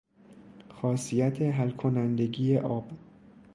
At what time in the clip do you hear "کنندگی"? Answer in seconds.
1.71-2.57